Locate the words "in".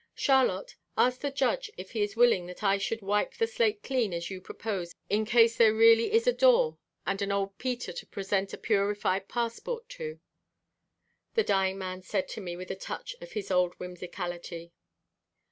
5.11-5.25